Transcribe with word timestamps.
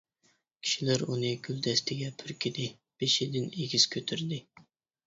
كىشىلەر 0.65 1.03
ئۇنى 1.07 1.29
گۈلدەستىگە 1.49 2.09
پۈركىدى، 2.23 2.67
بېشىدىن 3.05 3.51
ئېگىز 3.61 3.89
كۆتۈردى. 3.97 4.47